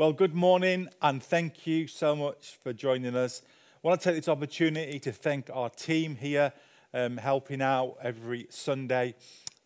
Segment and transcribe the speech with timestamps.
[0.00, 3.42] Well, good morning, and thank you so much for joining us.
[3.84, 6.54] I want to take this opportunity to thank our team here,
[6.94, 9.14] um, helping out every Sunday,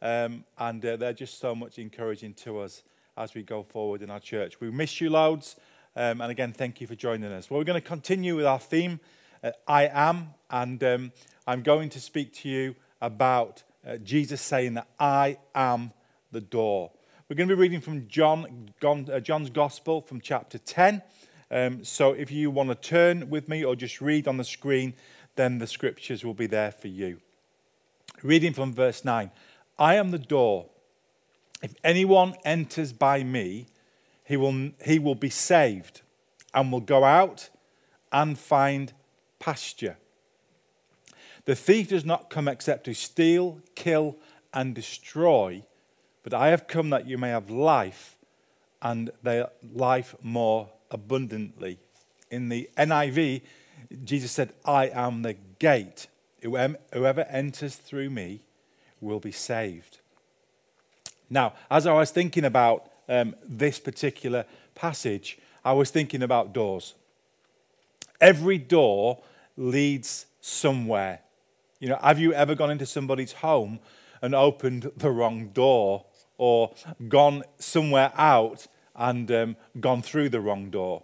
[0.03, 2.83] um, and uh, they're just so much encouraging to us
[3.17, 4.61] as we go forward in our church.
[4.61, 5.55] We miss you loads,
[5.95, 7.49] um, and again, thank you for joining us.
[7.49, 8.99] Well, we're going to continue with our theme,
[9.45, 11.13] uh, I Am, and um,
[11.47, 15.93] I'm going to speak to you about uh, Jesus saying that I am
[16.33, 16.91] the door.
[17.27, 21.01] We're going to be reading from John, uh, John's Gospel from chapter 10.
[21.51, 24.93] Um, so if you want to turn with me or just read on the screen,
[25.35, 27.23] then the scriptures will be there for you.
[28.23, 29.31] Reading from verse 9
[29.79, 30.67] I am the door.
[31.63, 33.69] If anyone enters by me,
[34.25, 36.03] he will, he will be saved
[36.53, 37.49] and will go out
[38.13, 38.93] and find
[39.39, 39.97] pasture.
[41.47, 44.17] The thief does not come except to steal, kill,
[44.53, 45.63] and destroy.
[46.25, 48.17] But I have come that you may have life
[48.83, 51.79] and their life more abundantly.
[52.31, 53.43] In the NIV,
[54.05, 56.09] Jesus said, I am the gate.
[56.43, 58.41] Whoever enters through me
[59.01, 59.99] will be saved.
[61.31, 66.95] Now, as I was thinking about um, this particular passage, I was thinking about doors.
[68.21, 69.23] Every door
[69.57, 71.21] leads somewhere.
[71.81, 73.79] You know, have you ever gone into somebody's home
[74.23, 76.05] and opened the wrong door
[76.39, 76.73] or
[77.09, 81.03] gone somewhere out and um, gone through the wrong door.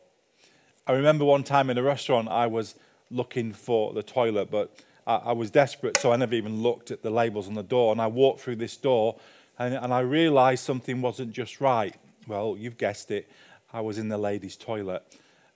[0.86, 2.74] I remember one time in a restaurant, I was
[3.10, 4.74] looking for the toilet, but
[5.06, 7.92] I, I was desperate, so I never even looked at the labels on the door.
[7.92, 9.16] And I walked through this door,
[9.58, 11.94] and, and I realized something wasn't just right.
[12.26, 13.30] Well, you've guessed it,
[13.72, 15.02] I was in the ladies' toilet.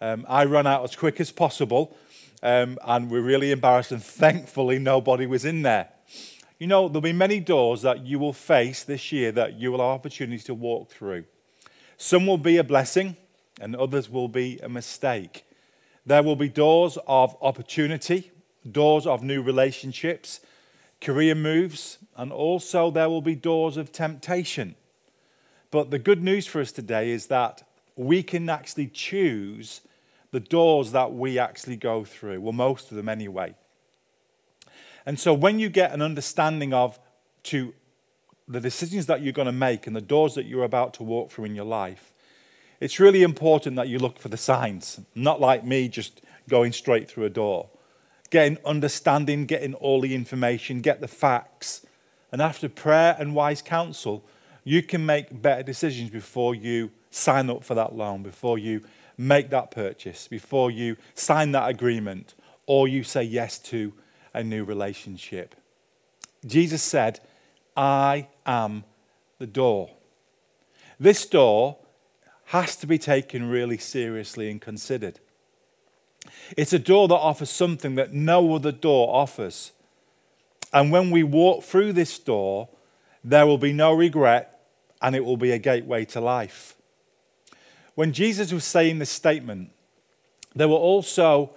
[0.01, 1.97] Um, I ran out as quick as possible,
[2.43, 5.89] um, and we're really embarrassed, and thankfully, nobody was in there.
[6.59, 9.81] You know, there'll be many doors that you will face this year that you will
[9.81, 11.25] have opportunities to walk through.
[11.97, 13.17] Some will be a blessing,
[13.61, 15.45] and others will be a mistake.
[16.07, 18.31] There will be doors of opportunity,
[18.71, 20.41] doors of new relationships,
[21.01, 24.77] career moves, and also there will be doors of temptation.
[25.71, 27.63] But the good news for us today is that
[27.97, 29.81] we can actually choose
[30.31, 32.41] the doors that we actually go through.
[32.41, 33.55] Well, most of them anyway.
[35.07, 36.99] And so when you get an understanding of
[37.45, 37.75] to
[38.49, 41.31] the decisions that you're going to make and the doors that you're about to walk
[41.31, 42.13] through in your life,
[42.81, 47.09] it's really important that you look for the signs, not like me just going straight
[47.09, 47.69] through a door.
[48.31, 51.87] Getting understanding, getting all the information, get the facts.
[52.33, 54.25] And after prayer and wise counsel,
[54.65, 58.83] you can make better decisions before you sign up for that loan, before you
[59.17, 62.35] make that purchase, before you sign that agreement,
[62.67, 63.93] or you say yes to
[64.35, 65.55] a new relationship.
[66.45, 67.21] Jesus said,
[67.77, 68.85] I am
[69.39, 69.91] the door.
[71.01, 71.79] This door
[72.47, 75.21] has to be taken really seriously and considered.
[76.57, 79.73] It's a door that offers something that no other door offers.
[80.73, 82.69] And when we walk through this door,
[83.23, 84.61] there will be no regret
[85.01, 86.77] and it will be a gateway to life.
[87.95, 89.71] When Jesus was saying this statement,
[90.55, 91.51] there were also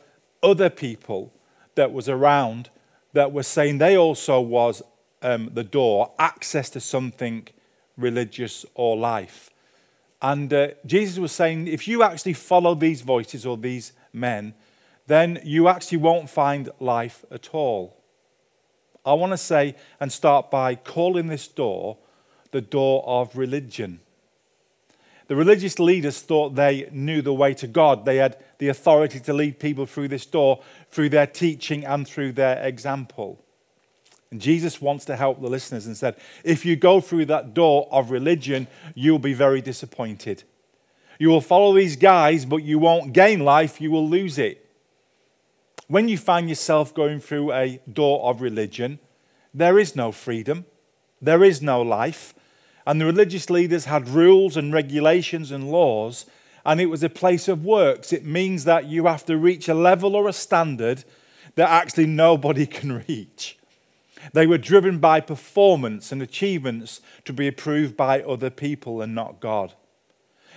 [0.43, 1.33] other people
[1.77, 2.69] that was around
[3.13, 4.83] that were saying they also was
[5.21, 7.47] um, the door, access to something
[7.95, 9.49] religious or life.
[10.21, 14.53] And uh, Jesus was saying, if you actually follow these voices or these men,
[15.07, 17.97] then you actually won't find life at all.
[19.05, 21.97] I want to say and start by calling this door
[22.51, 23.99] the door of religion.
[25.27, 28.05] The religious leaders thought they knew the way to God.
[28.05, 32.31] They had the authority to lead people through this door through their teaching and through
[32.33, 33.43] their example.
[34.31, 37.87] And Jesus wants to help the listeners and said, if you go through that door
[37.91, 40.43] of religion, you'll be very disappointed.
[41.19, 44.63] You will follow these guys, but you won't gain life, you will lose it.
[45.87, 48.99] When you find yourself going through a door of religion,
[49.53, 50.65] there is no freedom,
[51.21, 52.33] there is no life,
[52.87, 56.25] and the religious leaders had rules and regulations and laws,
[56.65, 58.13] and it was a place of works.
[58.13, 61.03] It means that you have to reach a level or a standard
[61.55, 63.59] that actually nobody can reach.
[64.31, 69.41] They were driven by performance and achievements to be approved by other people and not
[69.41, 69.73] God.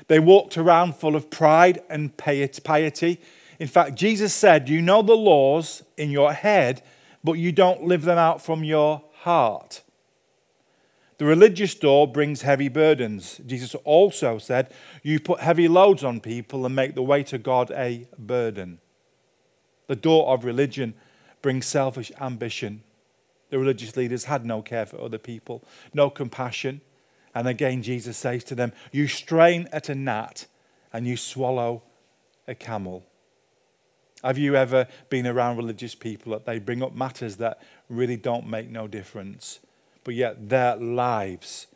[0.06, 3.21] They walked around full of pride and piety.
[3.59, 6.82] In fact, Jesus said, You know the laws in your head,
[7.25, 9.82] but you don't live them out from your heart.
[11.20, 13.43] The religious door brings heavy burdens.
[13.44, 14.72] Jesus also said,
[15.02, 18.78] You put heavy loads on people and make the way to God a burden.
[19.87, 20.94] The door of religion
[21.43, 22.84] brings selfish ambition.
[23.50, 25.62] The religious leaders had no care for other people,
[25.93, 26.81] no compassion.
[27.34, 30.46] And again, Jesus says to them, You strain at a gnat
[30.90, 31.82] and you swallow
[32.49, 33.05] a camel.
[34.25, 38.49] Have you ever been around religious people that they bring up matters that really don't
[38.49, 39.61] make no difference,
[40.05, 41.67] but yet their lives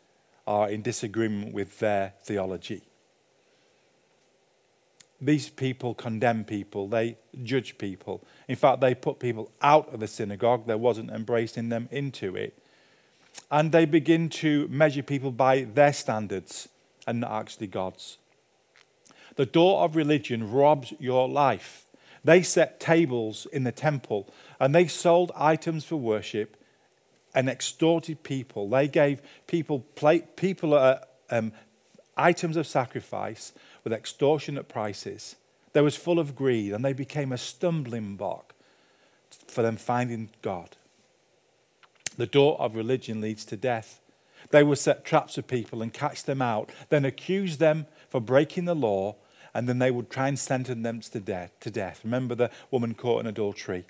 [0.47, 2.83] are in disagreement with their theology?
[5.21, 8.21] These people condemn people, they judge people.
[8.47, 12.57] In fact, they put people out of the synagogue, there wasn't embracing them into it.
[13.49, 16.69] And they begin to measure people by their standards
[17.07, 18.17] and not actually God's.
[19.35, 21.85] The door of religion robs your life.
[22.23, 26.57] They set tables in the temple and they sold items for worship
[27.35, 28.69] and extorted people.
[28.69, 30.99] They gave people, people uh,
[31.29, 31.51] um,
[32.17, 33.53] items of sacrifice
[33.83, 35.35] with extortionate prices.
[35.73, 38.55] They was full of greed and they became a stumbling block
[39.47, 40.77] for them finding God.
[42.17, 43.99] The door of religion leads to death.
[44.51, 48.65] They would set traps for people and catch them out, then accuse them for breaking
[48.65, 49.17] the law
[49.53, 51.51] and then they would try and sentence them to death.
[51.61, 52.01] To death.
[52.03, 53.85] Remember the woman caught in adultery?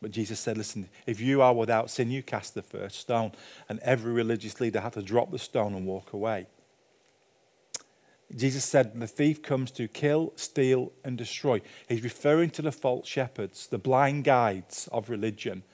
[0.00, 3.32] But Jesus said, Listen, if you are without sin, you cast the first stone.
[3.68, 6.46] And every religious leader had to drop the stone and walk away.
[8.34, 11.60] Jesus said, The thief comes to kill, steal, and destroy.
[11.88, 15.64] He's referring to the false shepherds, the blind guides of religion.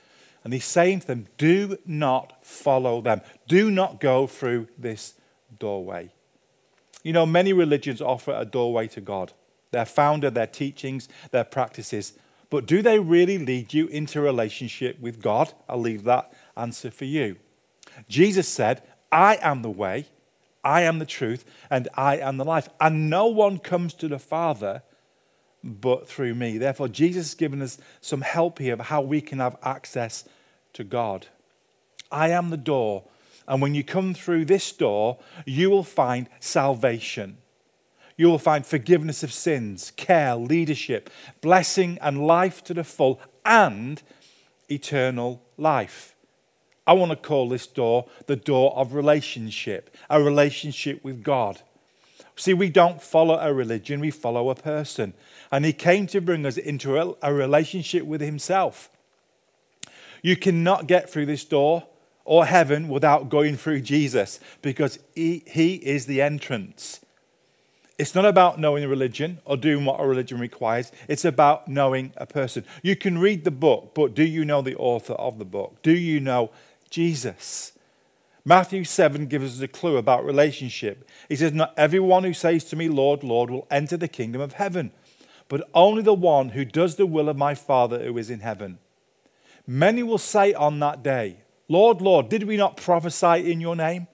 [0.43, 3.21] And he's saying to them, Do not follow them.
[3.47, 5.15] Do not go through this
[5.59, 6.11] doorway.
[7.03, 9.33] You know, many religions offer a doorway to God
[9.73, 12.15] their founder, their teachings, their practices.
[12.51, 15.53] But do they really lead you into a relationship with God?
[15.69, 17.37] I'll leave that answer for you.
[18.09, 20.07] Jesus said, I am the way,
[20.63, 22.69] I am the truth, and I am the life.
[22.81, 24.83] And no one comes to the Father
[25.65, 26.59] but through me.
[26.59, 30.25] Therefore, Jesus has given us some help here of how we can have access
[30.75, 31.27] to God.
[32.13, 33.05] I am the door
[33.49, 37.39] and when you come through this door, you will find salvation.
[38.17, 41.11] You will find forgiveness of sins, care, leadership,
[41.41, 44.03] blessing, and life to the full, and
[44.69, 46.15] eternal life.
[46.87, 51.61] I want to call this door the door of relationship, a relationship with God.
[52.37, 55.15] See, we don't follow a religion, we follow a person.
[55.51, 58.91] And He came to bring us into a, relationship with Himself.
[60.23, 61.85] You cannot get through this door
[62.25, 67.01] or heaven without going through Jesus because he, he is the entrance.
[67.99, 70.93] It's not about knowing religion or doing what a religion requires.
[71.09, 72.65] It's about knowing a person.
[72.83, 75.83] You can read the book, but do you know the author of the book?
[75.83, 76.51] Do you know
[76.91, 77.73] Jesus?
[78.45, 81.09] Matthew 7 gives us a clue about relationship.
[81.29, 84.53] He says, Not everyone who says to me, Lord, Lord, will enter the kingdom of
[84.53, 84.93] heaven,
[85.49, 88.79] but only the one who does the will of my Father who is in heaven.
[89.67, 94.07] Many will say on that day, Lord, Lord, did we not prophesy in your name?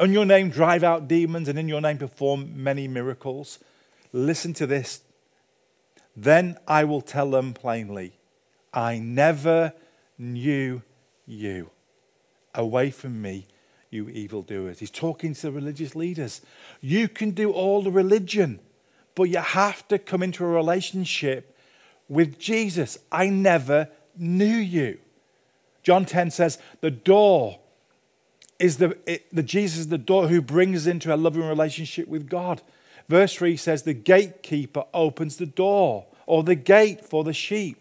[0.00, 3.58] In your name drive out demons and in your name perform many miracles?
[4.12, 5.02] Listen to this.
[6.16, 8.14] Then I will tell them plainly,
[8.72, 9.72] I never
[10.18, 10.82] knew
[11.26, 11.70] you.
[12.54, 13.46] Away from me,
[13.90, 14.78] you evildoers.
[14.78, 16.40] He's talking to the religious leaders.
[16.80, 18.60] You can do all the religion,
[19.14, 21.56] but you have to come into a relationship
[22.08, 22.98] with Jesus.
[23.10, 24.98] I never knew you.
[25.82, 27.58] John 10 says, the door
[28.64, 32.30] is the, it, the Jesus the door who brings us into a loving relationship with
[32.30, 32.62] God.
[33.10, 37.76] Verse 3 says, the gatekeeper opens the door or the gate for the sheep.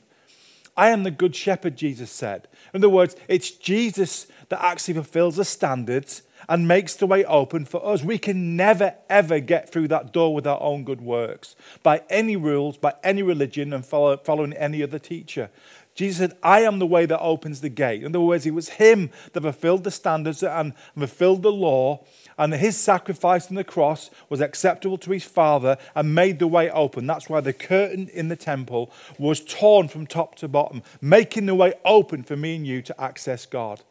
[0.75, 2.49] I am the good shepherd, Jesus said.
[2.73, 7.65] In other words, it's Jesus that actually fulfills the standards and makes the way open
[7.65, 8.03] for us.
[8.03, 12.35] We can never, ever get through that door with our own good works, by any
[12.35, 15.49] rules, by any religion, and follow, following any other teacher.
[15.95, 18.01] Jesus said, I am the way that opens the gate.
[18.01, 22.03] In other words, it was him that fulfilled the standards and fulfilled the law,
[22.35, 26.69] and his sacrifice on the cross was acceptable to his Father and made the way
[26.71, 27.05] open.
[27.05, 31.53] That's why the curtain in the temple was torn from top to bottom, making the
[31.53, 33.83] way open for me and you to access God.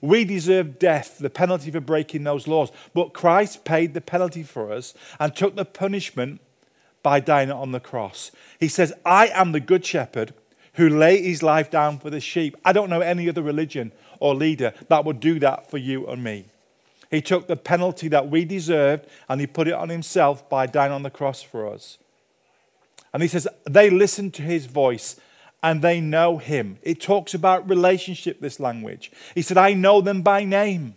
[0.00, 4.72] We deserve death, the penalty for breaking those laws, but Christ paid the penalty for
[4.72, 6.40] us and took the punishment
[7.02, 8.30] by dying on the cross.
[8.60, 10.34] He says, I am the good shepherd
[10.74, 12.56] who lay his life down for the sheep.
[12.64, 16.22] I don't know any other religion or leader that would do that for you and
[16.22, 16.46] me.
[17.10, 20.92] He took the penalty that we deserved and he put it on himself by dying
[20.92, 21.98] on the cross for us.
[23.12, 25.16] And he says, they listened to his voice
[25.62, 26.78] and they know him.
[26.82, 29.10] It talks about relationship, this language.
[29.34, 30.94] He said, I know them by name.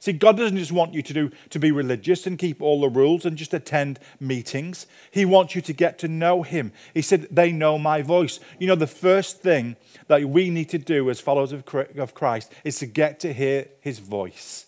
[0.00, 2.88] See, God doesn't just want you to, do, to be religious and keep all the
[2.88, 4.86] rules and just attend meetings.
[5.10, 6.72] He wants you to get to know Him.
[6.94, 8.38] He said, They know my voice.
[8.60, 9.76] You know, the first thing
[10.06, 13.98] that we need to do as followers of Christ is to get to hear His
[13.98, 14.66] voice.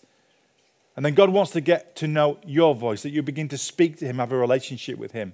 [0.97, 3.99] And then God wants to get to know your voice, that you begin to speak
[3.99, 5.33] to Him, have a relationship with Him.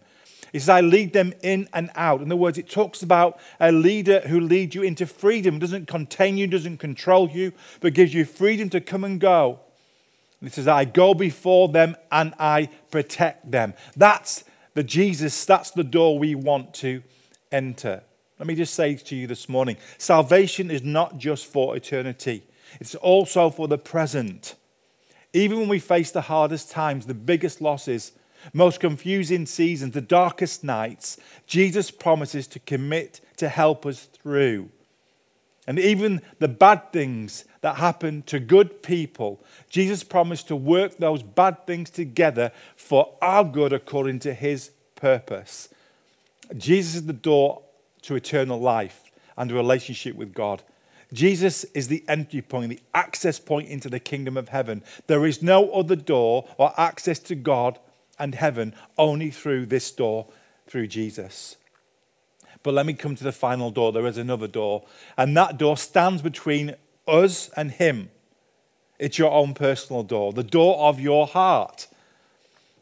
[0.51, 2.21] He says, I lead them in and out.
[2.21, 6.37] In other words, it talks about a leader who leads you into freedom, doesn't contain
[6.37, 9.59] you, doesn't control you, but gives you freedom to come and go.
[10.39, 13.73] And it says, I go before them and I protect them.
[13.95, 17.01] That's the Jesus, that's the door we want to
[17.51, 18.03] enter.
[18.39, 22.43] Let me just say to you this morning salvation is not just for eternity,
[22.79, 24.55] it's also for the present.
[25.33, 28.11] Even when we face the hardest times, the biggest losses,
[28.53, 34.69] most confusing seasons, the darkest nights, Jesus promises to commit to help us through.
[35.67, 41.21] And even the bad things that happen to good people, Jesus promised to work those
[41.21, 45.67] bad things together for our good according to his purpose.
[46.55, 47.61] Jesus is the door
[48.03, 50.63] to eternal life and a relationship with God.
[51.11, 54.83] Jesus is the entry point, the access point into the kingdom of heaven.
[55.07, 57.79] There is no other door or access to God
[58.19, 60.27] and heaven only through this door,
[60.67, 61.57] through Jesus.
[62.63, 63.91] But let me come to the final door.
[63.91, 66.75] There is another door, and that door stands between
[67.07, 68.09] us and Him.
[68.99, 71.87] It's your own personal door, the door of your heart.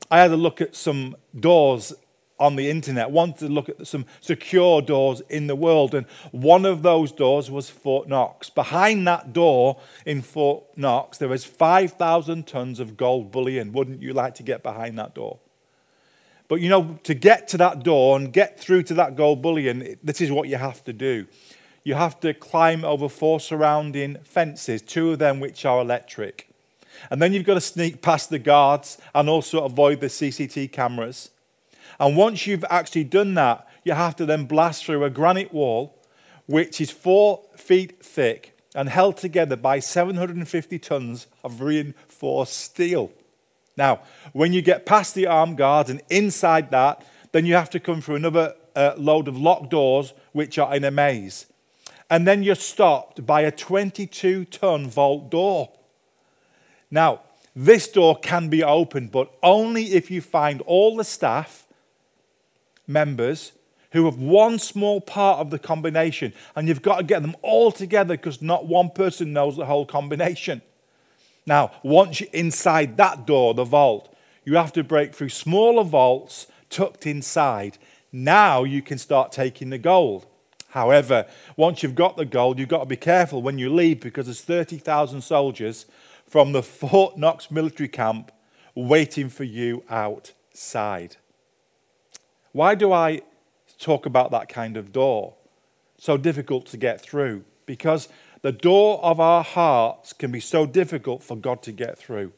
[0.10, 1.94] I had a look at some doors
[2.39, 5.96] on the internet, wanted to look at some secure doors in the world.
[5.96, 8.50] And one of those doors was Fort Knox.
[8.50, 13.72] Behind that door in Fort Knox, there was 5,000 tons of gold bullion.
[13.72, 15.39] Wouldn't you like to get behind that door?
[16.48, 19.98] But you know, to get to that door and get through to that gold bullion,
[20.04, 21.25] this is what you have to do.
[21.84, 26.50] You have to climb over four surrounding fences, two of them which are electric.
[27.10, 31.30] And then you've got to sneak past the guards and also avoid the CCT cameras.
[32.00, 36.01] And once you've actually done that, you have to then blast through a granite wall,
[36.46, 43.12] which is four feet thick and held together by 750 tons of reinforced steel.
[43.77, 44.01] Now,
[44.34, 48.01] when you get past the armed guards and inside that, then you have to come
[48.01, 51.48] through another uh, load of locked doors, which are in a maze.
[52.10, 55.72] And then you're stopped by a 22 ton vault door.
[56.92, 57.22] Now,
[57.56, 61.65] this door can be opened, but only if you find all the staff
[62.88, 63.51] members
[63.92, 67.72] who have one small part of the combination, and you've got to get them all
[67.72, 70.62] together because not one person knows the whole combination.
[71.46, 74.13] Now, once you're inside that door, the vault,
[74.44, 77.77] you have to break through smaller vaults tucked inside.
[78.12, 80.25] Now you can start taking the gold.
[80.70, 81.25] However,
[81.56, 84.42] once you've got the gold, you've got to be careful when you leave because there's
[84.42, 85.86] 30,000 soldiers
[86.27, 88.32] from the Fort Knox military camp
[88.75, 91.15] waiting for you outside.
[92.56, 93.20] Why do I
[93.80, 95.34] talk about that kind of door?
[95.98, 97.44] So difficult to get through.
[97.66, 98.08] Because
[98.44, 102.32] the door of our hearts can be so difficult for God to get through.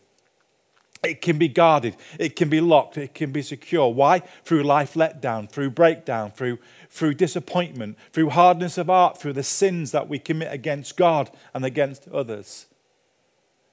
[1.04, 3.94] It can be guarded, it can be locked, it can be secure.
[3.94, 4.24] Why?
[4.44, 6.58] Through life letdown, through breakdown, through,
[6.90, 11.64] through disappointment, through hardness of heart, through the sins that we commit against God and
[11.64, 12.66] against others.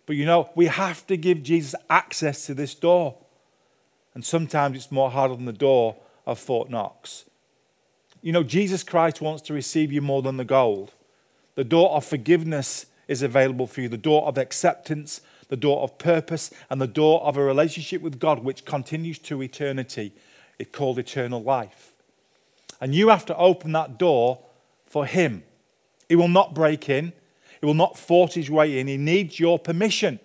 [0.04, 3.16] But you know, we have to give Jesus access to this door.
[4.12, 7.24] And sometimes it's more harder than the door of Fort Knox.
[8.22, 10.92] You know, Jesus Christ wants to receive you more than the gold.
[11.56, 15.98] The door of forgiveness is available for you, the door of acceptance, the door of
[15.98, 20.12] purpose, and the door of a relationship with God which continues to eternity.
[20.58, 21.92] It's called eternal life.
[22.80, 24.40] And you have to open that door
[24.86, 25.44] for Him.
[26.08, 27.12] He will not break in,
[27.60, 28.86] He will not force His way in.
[28.86, 30.18] He needs your permission.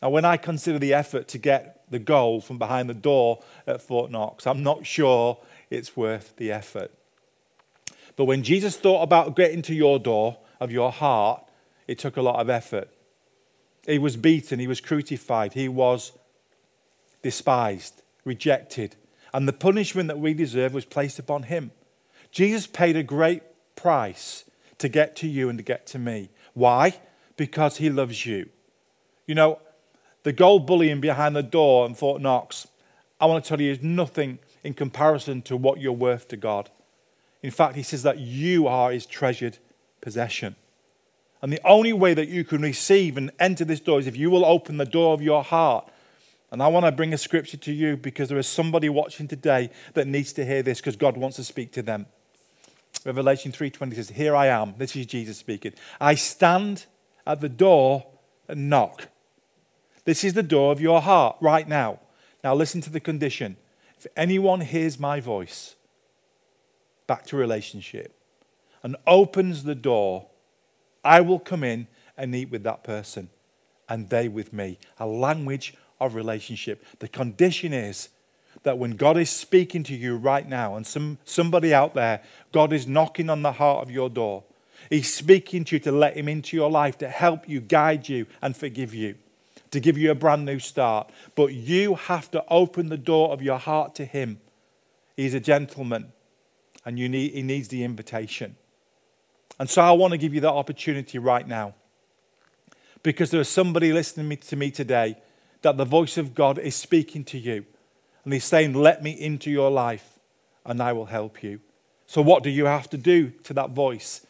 [0.00, 3.80] Now, when I consider the effort to get the goal from behind the door at
[3.80, 4.46] Fort Knox.
[4.46, 5.38] I'm not sure
[5.70, 6.90] it's worth the effort.
[8.16, 11.44] But when Jesus thought about getting to your door of your heart,
[11.86, 12.88] it took a lot of effort.
[13.86, 16.12] He was beaten, he was crucified, he was
[17.22, 18.96] despised, rejected,
[19.32, 21.70] and the punishment that we deserve was placed upon him.
[22.30, 23.42] Jesus paid a great
[23.76, 24.44] price
[24.78, 26.30] to get to you and to get to me.
[26.54, 27.00] Why?
[27.36, 28.48] Because he loves you.
[29.26, 29.60] You know,
[30.22, 32.68] the gold bullion behind the door in Fort Knox,
[33.20, 36.70] I want to tell you, is nothing in comparison to what you're worth to God.
[37.42, 39.58] In fact, he says that you are his treasured
[40.00, 40.56] possession.
[41.40, 44.30] And the only way that you can receive and enter this door is if you
[44.30, 45.88] will open the door of your heart.
[46.52, 49.70] And I want to bring a scripture to you because there is somebody watching today
[49.94, 52.06] that needs to hear this because God wants to speak to them.
[53.04, 55.72] Revelation 3:20 says, "Here I am." This is Jesus speaking.
[56.00, 56.86] "I stand
[57.26, 58.06] at the door
[58.46, 59.08] and knock.
[60.04, 62.00] This is the door of your heart right now.
[62.42, 63.56] Now, listen to the condition.
[63.98, 65.76] If anyone hears my voice,
[67.06, 68.14] back to relationship,
[68.82, 70.26] and opens the door,
[71.04, 73.30] I will come in and eat with that person,
[73.88, 74.78] and they with me.
[74.98, 76.84] A language of relationship.
[76.98, 78.08] The condition is
[78.64, 82.72] that when God is speaking to you right now, and some, somebody out there, God
[82.72, 84.42] is knocking on the heart of your door,
[84.90, 88.26] He's speaking to you to let Him into your life, to help you, guide you,
[88.40, 89.14] and forgive you,
[89.72, 91.10] to give you a brand new start.
[91.34, 94.40] But you have to open the door of your heart to Him.
[95.16, 96.12] He's a gentleman,
[96.84, 98.56] and you need, He needs the invitation.
[99.58, 101.74] And so I want to give you that opportunity right now.
[103.02, 105.16] Because there is somebody listening to me today
[105.62, 107.64] that the voice of God is speaking to you.
[108.24, 110.20] And He's saying, Let me into your life
[110.64, 111.60] and I will help you.
[112.06, 114.24] So, what do you have to do to that voice?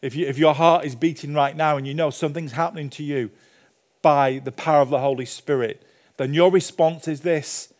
[0.00, 3.02] If, you, if your heart is beating right now and you know something's happening to
[3.02, 3.30] you
[4.04, 5.82] by the power of the Holy Spirit,
[6.18, 7.72] then your response is this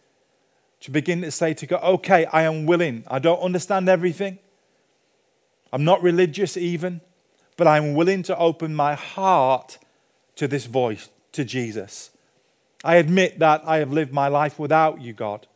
[0.81, 3.05] to begin to say to God, Okay, I am willing.
[3.09, 4.39] I don't understand everything.
[5.71, 7.03] I'm not religious even,
[7.59, 9.77] but I'm willing to open my heart
[10.37, 12.11] to this voice, to Jesus.
[12.83, 15.47] I admit that I have lived my life without you, God.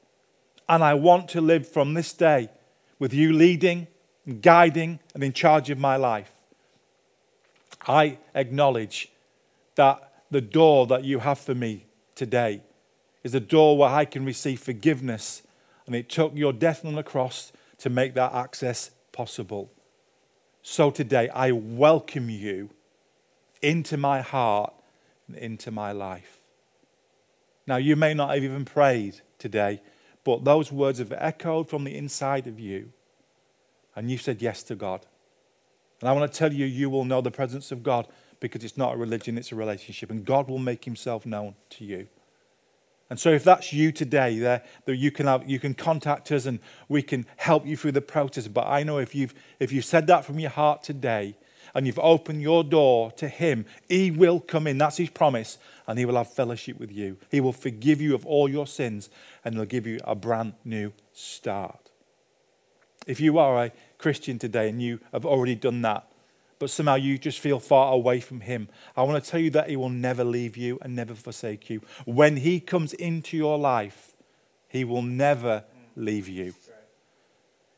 [0.69, 2.51] And I want to live from this day
[2.99, 3.87] with you leading,
[4.27, 6.31] and guiding, and in charge of my life.
[7.87, 9.09] I acknowledge
[9.77, 12.63] that the door that you have for me today
[13.25, 15.43] is a door where I can receive forgiveness.
[15.87, 19.71] And it took your death on the cross to make that access possible.
[20.63, 22.71] So today, I welcome you
[23.63, 24.75] into my heart
[25.27, 26.41] and into my life.
[27.67, 29.81] Now, you may not have even prayed today,
[30.25, 32.93] but those words have echoed from the inside of you,
[33.97, 35.07] and you said yes to God.
[36.01, 38.07] And I want to tell you, you will know the presence of God
[38.41, 41.85] because it's not a religion, it's a relationship, and God will make himself known to
[41.85, 42.09] you.
[43.11, 46.45] And so, if that's you today, there, that you can have, you can contact us
[46.45, 48.49] and we can help you through the process.
[48.49, 51.35] But I know if you've if you've said that from your heart today,
[51.75, 54.79] and you've opened your door to Him, He will come in.
[54.79, 57.17] That's His promise and He will have fellowship with you.
[57.31, 59.11] He will forgive you of all your sins
[59.45, 61.91] and He'll give you a brand new start.
[63.07, 66.11] If you are a Christian today and you have already done that,
[66.59, 69.69] but somehow you just feel far away from Him, I want to tell you that
[69.71, 71.83] He will never leave you and never forsake you.
[72.05, 74.15] When He comes into your life,
[74.69, 75.65] He will never
[75.97, 76.55] leave you.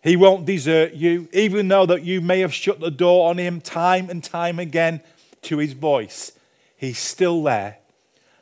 [0.03, 3.61] He won't desert you, even though that you may have shut the door on him
[3.61, 5.03] time and time again
[5.43, 6.33] to his voice.
[6.77, 7.79] He's still there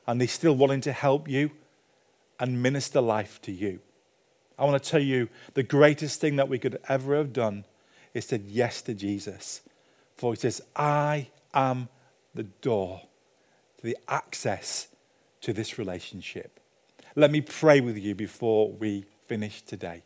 [0.07, 1.51] and he's still wanting to help you
[2.39, 3.81] and minister life to you.
[4.57, 7.65] I want to tell you the greatest thing that we could ever have done
[8.15, 9.61] is said yes to Jesus.
[10.19, 11.89] For he says, I am
[12.35, 13.03] the door
[13.79, 14.89] to the access
[15.41, 16.61] to this relationship.
[17.15, 20.03] Let me pray with you before we finish today.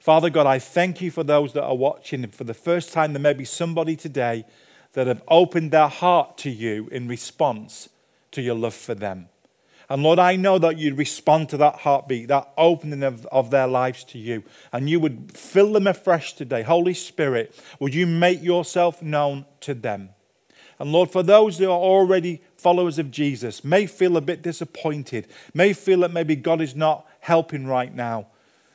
[0.00, 2.24] Father God, I thank you for those that are watching.
[2.24, 4.44] And for the first time, there may be somebody today
[4.92, 7.88] that have opened their heart to you in response
[8.32, 9.28] to your love for them.
[9.88, 13.66] And Lord, I know that you'd respond to that heartbeat, that opening of, of their
[13.66, 14.42] lives to you,
[14.72, 16.62] and you would fill them afresh today.
[16.62, 20.10] Holy Spirit, would you make yourself known to them?
[20.78, 25.28] And Lord, for those who are already followers of Jesus, may feel a bit disappointed,
[25.52, 28.28] may feel that maybe God is not helping right now.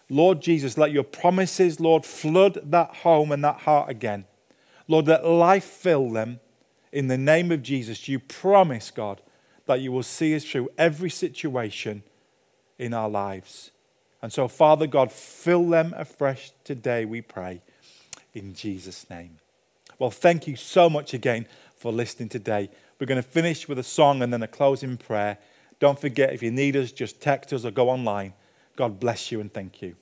[0.10, 4.26] Lord Jesus, let your promises, Lord, flood that home and that heart again.
[4.88, 6.40] Lord, let life fill them.
[6.92, 9.22] In the name of Jesus, you promise, God,
[9.70, 12.02] that you will see us through every situation
[12.80, 13.70] in our lives.
[14.20, 17.62] And so, Father God, fill them afresh today, we pray,
[18.34, 19.38] in Jesus' name.
[20.00, 21.46] Well, thank you so much again
[21.78, 22.72] for listening today.
[23.00, 25.38] We're going to finish with a song and then a closing prayer.
[25.80, 28.34] Don't forget, if you need us, just text us or go online.
[28.76, 29.96] God bless you and thank you.